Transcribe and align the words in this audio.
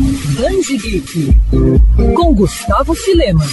Danji 0.00 0.78
Geek, 0.78 1.28
com 2.14 2.34
Gustavo 2.34 2.94
Filema. 2.94 3.44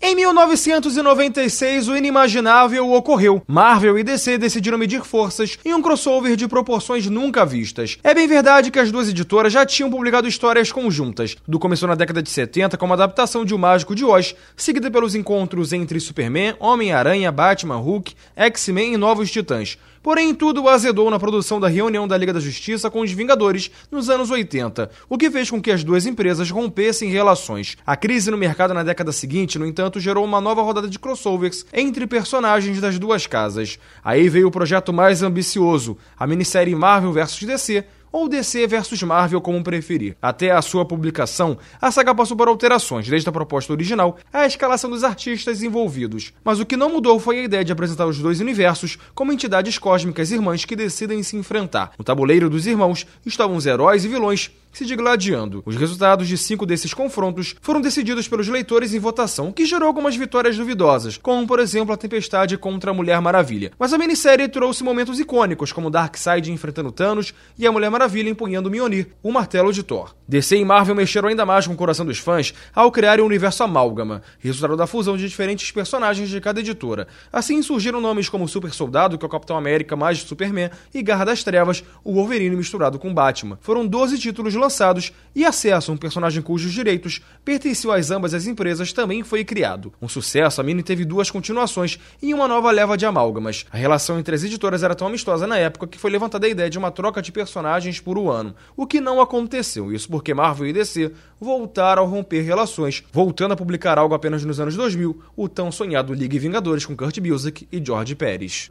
Em 0.00 0.14
1996, 0.14 1.88
o 1.88 1.96
inimaginável 1.96 2.90
ocorreu. 2.90 3.42
Marvel 3.46 3.98
e 3.98 4.02
DC 4.02 4.38
decidiram 4.38 4.78
medir 4.78 5.04
forças 5.04 5.58
em 5.62 5.74
um 5.74 5.82
crossover 5.82 6.36
de 6.36 6.48
proporções 6.48 7.06
nunca 7.06 7.44
vistas. 7.44 7.98
É 8.02 8.14
bem 8.14 8.26
verdade 8.26 8.70
que 8.70 8.78
as 8.78 8.90
duas 8.90 9.10
editoras 9.10 9.52
já 9.52 9.66
tinham 9.66 9.90
publicado 9.90 10.26
histórias 10.26 10.72
conjuntas. 10.72 11.36
Do 11.46 11.58
começou 11.58 11.86
na 11.86 11.94
década 11.94 12.22
de 12.22 12.30
70 12.30 12.78
com 12.78 12.86
uma 12.86 12.94
adaptação 12.94 13.44
de 13.44 13.54
O 13.54 13.58
Mágico 13.58 13.94
de 13.94 14.06
Oz, 14.06 14.34
seguida 14.56 14.90
pelos 14.90 15.14
encontros 15.14 15.74
entre 15.74 16.00
Superman, 16.00 16.54
Homem-Aranha, 16.58 17.30
Batman, 17.30 17.76
Hulk, 17.76 18.14
X-Men 18.34 18.94
e 18.94 18.96
Novos 18.96 19.30
Titãs. 19.30 19.76
Porém, 20.02 20.34
tudo 20.34 20.68
azedou 20.68 21.10
na 21.10 21.18
produção 21.18 21.58
da 21.58 21.68
reunião 21.68 22.06
da 22.06 22.16
Liga 22.16 22.32
da 22.32 22.40
Justiça 22.40 22.90
com 22.90 23.00
os 23.00 23.12
Vingadores 23.12 23.70
nos 23.90 24.08
anos 24.08 24.30
80, 24.30 24.90
o 25.08 25.18
que 25.18 25.30
fez 25.30 25.50
com 25.50 25.60
que 25.60 25.70
as 25.70 25.82
duas 25.82 26.06
empresas 26.06 26.50
rompessem 26.50 27.10
relações. 27.10 27.76
A 27.86 27.96
crise 27.96 28.30
no 28.30 28.36
mercado 28.36 28.74
na 28.74 28.82
década 28.82 29.12
seguinte, 29.12 29.58
no 29.58 29.66
entanto, 29.66 30.00
gerou 30.00 30.24
uma 30.24 30.40
nova 30.40 30.62
rodada 30.62 30.88
de 30.88 30.98
crossovers 30.98 31.66
entre 31.72 32.06
personagens 32.06 32.80
das 32.80 32.98
duas 32.98 33.26
casas. 33.26 33.78
Aí 34.04 34.28
veio 34.28 34.48
o 34.48 34.52
projeto 34.52 34.92
mais 34.92 35.22
ambicioso, 35.22 35.96
a 36.18 36.26
minissérie 36.26 36.74
Marvel 36.74 37.12
vs 37.12 37.42
DC, 37.42 37.84
ou 38.10 38.28
DC 38.28 38.66
versus 38.66 39.02
Marvel, 39.02 39.40
como 39.40 39.62
preferir. 39.62 40.16
Até 40.20 40.50
a 40.50 40.62
sua 40.62 40.84
publicação, 40.84 41.58
a 41.80 41.90
saga 41.90 42.14
passou 42.14 42.36
por 42.36 42.48
alterações, 42.48 43.08
desde 43.08 43.28
a 43.28 43.32
proposta 43.32 43.72
original 43.72 44.16
à 44.32 44.46
escalação 44.46 44.90
dos 44.90 45.04
artistas 45.04 45.62
envolvidos. 45.62 46.32
Mas 46.44 46.60
o 46.60 46.66
que 46.66 46.76
não 46.76 46.90
mudou 46.90 47.18
foi 47.20 47.40
a 47.40 47.44
ideia 47.44 47.64
de 47.64 47.72
apresentar 47.72 48.06
os 48.06 48.18
dois 48.18 48.40
universos 48.40 48.98
como 49.14 49.32
entidades 49.32 49.78
cósmicas 49.78 50.30
irmãs 50.30 50.64
que 50.64 50.76
decidem 50.76 51.22
se 51.22 51.36
enfrentar. 51.36 51.92
No 51.98 52.04
tabuleiro 52.04 52.50
dos 52.50 52.66
irmãos 52.66 53.06
estavam 53.24 53.56
os 53.56 53.66
heróis 53.66 54.04
e 54.04 54.08
vilões 54.08 54.50
se 54.72 54.84
digladiando. 54.84 55.62
Os 55.66 55.76
resultados 55.76 56.28
de 56.28 56.36
cinco 56.36 56.66
desses 56.66 56.94
confrontos 56.94 57.54
foram 57.60 57.80
decididos 57.80 58.28
pelos 58.28 58.48
leitores 58.48 58.94
em 58.94 58.98
votação, 58.98 59.48
o 59.48 59.52
que 59.52 59.66
gerou 59.66 59.86
algumas 59.86 60.16
vitórias 60.16 60.56
duvidosas, 60.56 61.16
como 61.16 61.46
por 61.46 61.60
exemplo 61.60 61.92
a 61.92 61.96
Tempestade 61.96 62.56
contra 62.56 62.90
a 62.90 62.94
Mulher 62.94 63.20
Maravilha. 63.20 63.72
Mas 63.78 63.92
a 63.92 63.98
minissérie 63.98 64.48
trouxe 64.48 64.84
momentos 64.84 65.18
icônicos, 65.18 65.72
como 65.72 65.90
Darkseid 65.90 66.50
enfrentando 66.50 66.92
Thanos 66.92 67.34
e 67.58 67.66
a 67.66 67.72
Mulher 67.72 67.90
Maravilha 67.90 68.30
empunhando 68.30 68.70
Mjolnir, 68.70 69.08
o 69.22 69.32
martelo 69.32 69.72
de 69.72 69.82
Thor. 69.82 70.14
DC 70.26 70.56
e 70.56 70.64
Marvel 70.64 70.94
mexeram 70.94 71.28
ainda 71.28 71.46
mais 71.46 71.66
com 71.66 71.72
o 71.72 71.76
coração 71.76 72.04
dos 72.04 72.18
fãs 72.18 72.52
ao 72.74 72.92
criarem 72.92 73.24
um 73.24 73.26
universo 73.26 73.62
amálgama, 73.62 74.22
resultado 74.38 74.76
da 74.76 74.86
fusão 74.86 75.16
de 75.16 75.26
diferentes 75.26 75.70
personagens 75.70 76.28
de 76.28 76.40
cada 76.40 76.60
editora. 76.60 77.08
Assim 77.32 77.62
surgiram 77.62 78.00
nomes 78.00 78.28
como 78.28 78.48
Super 78.48 78.72
Soldado, 78.72 79.16
que 79.16 79.24
é 79.24 79.26
o 79.26 79.30
Capitão 79.30 79.56
América 79.56 79.96
mais 79.96 80.18
Superman, 80.18 80.70
e 80.92 81.02
Garra 81.02 81.24
das 81.24 81.42
Trevas, 81.42 81.82
o 82.04 82.12
Wolverine 82.12 82.56
misturado 82.56 82.98
com 82.98 83.14
Batman. 83.14 83.58
Foram 83.60 83.86
12 83.86 84.18
títulos 84.18 84.54
lançados 84.58 85.12
e 85.34 85.44
acesso 85.44 85.90
a 85.90 85.94
um 85.94 85.96
personagem 85.96 86.42
cujos 86.42 86.72
direitos 86.72 87.22
pertenciam 87.44 87.92
às 87.92 88.10
ambas 88.10 88.34
as 88.34 88.46
empresas 88.46 88.92
também 88.92 89.22
foi 89.22 89.44
criado. 89.44 89.92
Um 90.02 90.08
sucesso, 90.08 90.60
a 90.60 90.64
mini 90.64 90.82
teve 90.82 91.04
duas 91.04 91.30
continuações 91.30 91.98
e 92.20 92.34
uma 92.34 92.48
nova 92.48 92.70
leva 92.70 92.96
de 92.96 93.06
amálgamas. 93.06 93.64
A 93.70 93.76
relação 93.76 94.18
entre 94.18 94.34
as 94.34 94.44
editoras 94.44 94.82
era 94.82 94.94
tão 94.94 95.06
amistosa 95.06 95.46
na 95.46 95.56
época 95.56 95.86
que 95.86 95.98
foi 95.98 96.10
levantada 96.10 96.46
a 96.46 96.50
ideia 96.50 96.68
de 96.68 96.76
uma 96.76 96.90
troca 96.90 97.22
de 97.22 97.32
personagens 97.32 98.00
por 98.00 98.18
um 98.18 98.28
ano, 98.28 98.54
o 98.76 98.86
que 98.86 99.00
não 99.00 99.20
aconteceu, 99.20 99.92
isso 99.92 100.08
porque 100.08 100.34
Marvel 100.34 100.66
e 100.66 100.72
DC 100.72 101.12
voltaram 101.40 102.02
a 102.02 102.06
romper 102.06 102.42
relações, 102.42 103.04
voltando 103.12 103.52
a 103.52 103.56
publicar 103.56 103.98
algo 103.98 104.14
apenas 104.14 104.44
nos 104.44 104.58
anos 104.58 104.76
2000, 104.76 105.22
o 105.36 105.48
tão 105.48 105.70
sonhado 105.70 106.12
Ligue 106.12 106.38
Vingadores 106.38 106.84
com 106.84 106.96
Kurt 106.96 107.20
Busiek 107.20 107.68
e 107.70 107.84
George 107.84 108.14
Pérez. 108.14 108.70